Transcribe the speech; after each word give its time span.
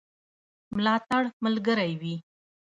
ملاتړ 0.75 1.23
ملګری 1.43 1.93
وي. 2.01 2.15